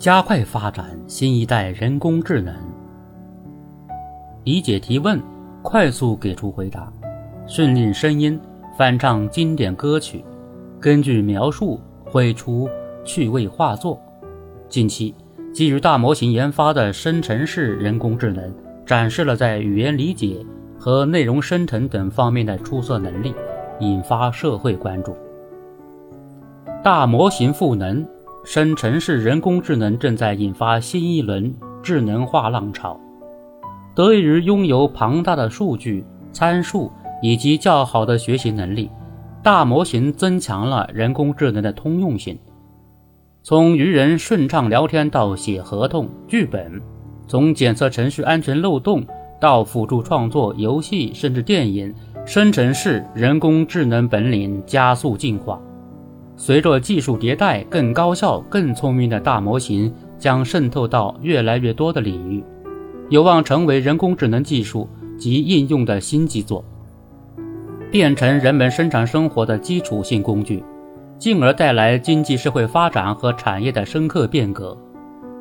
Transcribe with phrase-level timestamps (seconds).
[0.00, 2.54] 加快发展新一代人工智能。
[4.44, 5.20] 理解提问，
[5.60, 6.90] 快速给出回答，
[7.46, 8.40] 训练声音，
[8.78, 10.24] 翻唱经典歌曲，
[10.80, 12.66] 根据描述绘出
[13.04, 14.00] 趣味画作。
[14.70, 15.14] 近期，
[15.52, 18.50] 基于大模型研发的生成式人工智能
[18.86, 20.38] 展示了在语言理解
[20.78, 23.34] 和内容生成等方面的出色能力，
[23.80, 25.14] 引发社会关注。
[26.82, 28.02] 大模型赋能。
[28.44, 32.98] 生成式人工智能正在引发新一轮智能化浪潮。
[33.94, 36.90] 得益于拥有庞大的数据参数
[37.22, 38.88] 以及较好的学习能力，
[39.42, 42.38] 大模型增强了人工智能的通用性。
[43.42, 46.80] 从与人顺畅聊天到写合同、剧本，
[47.26, 49.04] 从检测程序安全漏洞
[49.40, 55.60] 到辅助创作游戏甚至电影，生成式人工智能本领加速进化。
[56.42, 62.42] 随着技术迭代，更高效、更聪明的大模型将渗透到越来越多的领域，
[63.10, 66.64] 有望成为人工智能技术及应用的新基座，
[67.90, 70.64] 变成人们生产生活的基础性工具，
[71.18, 74.74] 进而带来经济社会发展和产业的深刻变革。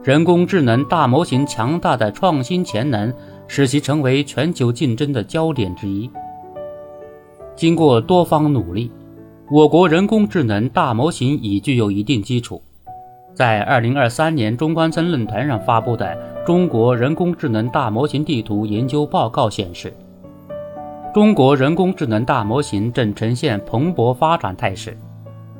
[0.03, 3.13] 人工智能大模型强大的创新潜能，
[3.47, 6.09] 使其成为全球竞争的焦点之一。
[7.55, 8.91] 经过多方努力。
[9.51, 12.61] 我国人工智能大模型已具有一定基础。
[13.33, 16.05] 在2023年中关村论坛上发布的
[16.45, 19.91] 《中国人工智能大模型地图研究报告》显示，
[21.15, 24.95] 中国人工智能大模型正呈现蓬勃发展态势。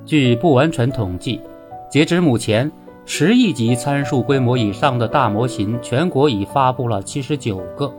[0.05, 1.41] 据不完全统计，
[1.89, 2.71] 截至目前，
[3.05, 7.91] 十亿级参数规模以上的大模型，全国已发布了79个。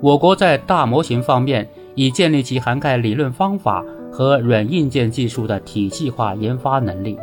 [0.00, 3.84] 我国在大模型方面已建立起涵盖理论方法。
[4.16, 7.18] 和软硬件技术的体系化研发能力，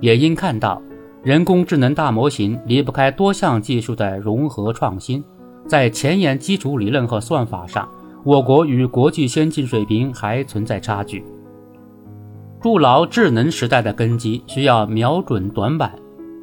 [0.00, 0.82] 也应看到，
[1.22, 5.22] 人工智能大模型离不开多项技术的融合创新。
[5.68, 7.88] 在前沿基础理论和算法上，
[8.24, 11.24] 我国与国际先进水平还存在差距。
[12.60, 15.94] 筑牢智能时代的根基，需要瞄准短板，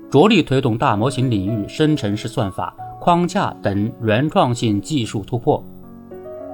[0.10, 5.62] 着力推动大模型领域生成式算法框架等原创性技术突破，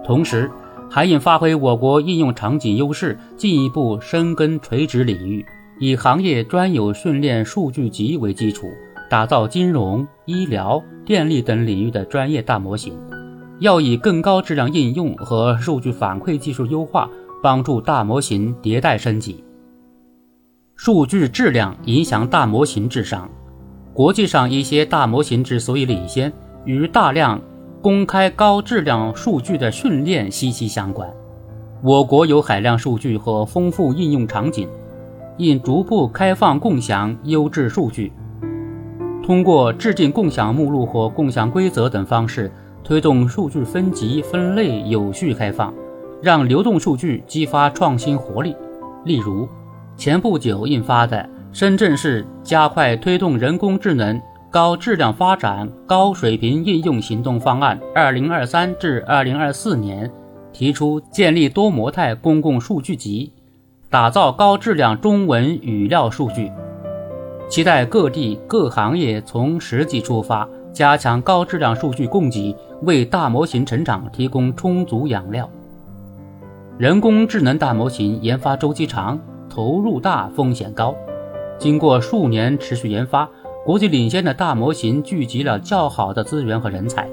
[0.04, 0.50] 同时。
[0.90, 5.46] 还应发挥我国应用场景优势，进一步深耕垂直领域，
[5.80, 8.68] 以行业专有训练数据集为基础，
[9.10, 12.98] 打造金融、医疗、电力等领域的专业大模型。
[13.60, 17.10] 要以更高质量应用和数据反馈技术优化，
[17.42, 19.44] 帮助大模型迭代升级。
[20.76, 23.28] 数据质量影响大模型智商。
[23.94, 26.32] 国际上一些大模型之所以领先，
[26.66, 27.42] 与大量。
[27.80, 31.08] 公开高质量数据的训练息息相关。
[31.84, 34.68] 我国有海量数据和丰富应用场景，
[35.38, 38.12] 应逐步开放共享优质数据，
[39.24, 42.52] 通过制定共享目录和共享规则等方式，
[42.84, 45.72] 推动数据分级分类有序开放，
[46.20, 48.56] 让流动数据激发创新活力。
[49.06, 49.48] 例如，
[49.96, 51.18] 前不久印发的
[51.52, 54.18] 《深圳市加快推动人工智能》。
[54.58, 60.12] 高质量发展、高水平应用行动方案（二零二三至二零二四年）
[60.52, 63.32] 提出建立多模态公共数据集，
[63.88, 66.52] 打造高质量中文语料数据。
[67.48, 75.48] 期待各地各行业从实际出发，加强高质量数据供给，为大模型成长提供充足养料。
[76.80, 80.96] 人工智能大模型研发周期长、投入大、风险高，
[81.60, 83.30] 经过数年持续研发。
[83.68, 87.06] 国际领先的大模型聚集了较好的资源和人才。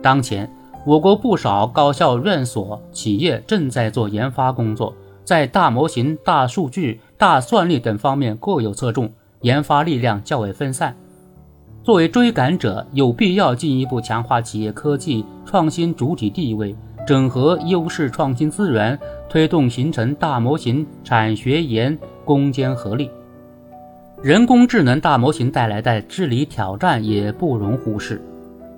[0.00, 0.48] 当前，
[0.86, 4.94] 我国不少高校院所、企业正在做研发工作，
[5.24, 10.96] 在大模型、大数据、大算力等方面各有侧重，研发力量较为分散。
[11.82, 18.96] 作为追赶者，有必要进一步强化企业科技创新主体地位，整合优势创新资源，
[19.28, 23.10] 推动形成大模型产学研攻坚合力。
[24.22, 28.20] 人工智能大模型带来的治理挑战也不容忽视。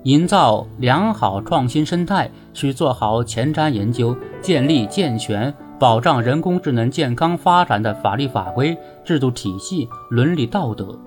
[0.03, 10.97] 营造良好创新生态，需做好前瞻研究，建立健全保障人工智能健康发展的法律法规、制度体系、伦理道德。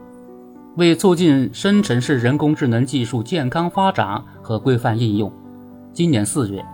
[0.76, 5.30] 为促进生成式人工智能技术健康发展和规范应用，
[5.92, 6.64] 今年四月，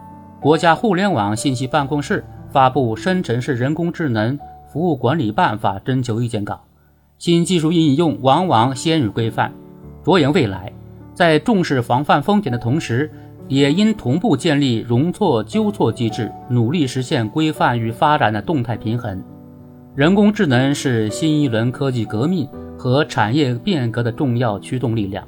[0.41, 4.39] 国家互联网信息办公室发布《生成式人工智能
[4.73, 6.61] 服务管理办法》征求意见稿。
[7.19, 9.53] 新技术应用往往先于规范，
[10.05, 10.73] 着眼未来，
[11.15, 13.11] 在重视防范风险的同时，
[13.49, 19.21] 也应同步建立容错纠错机制，努力实现规范与发展的动态平衡。
[19.97, 22.49] 人工智能是新一轮科技革命
[22.79, 25.27] 和产业变革的重要驱动力量。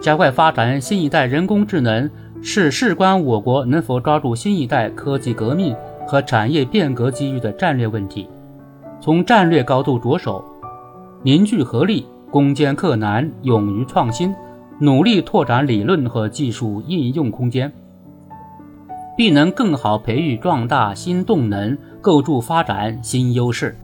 [0.00, 2.10] 加快发展新一代人工智能，
[2.42, 5.76] 是事关我国能否抓住新一代科技革命
[6.08, 8.28] 和产业变革机遇的战略问题。
[9.00, 10.44] 从战略高度着手，
[11.24, 14.34] 凝聚合力，攻坚克难，勇于创新，
[14.78, 17.72] 努力拓展理论和技术应用空间，
[19.16, 23.74] 必能更好培育壮大新动能，构筑发展新优势。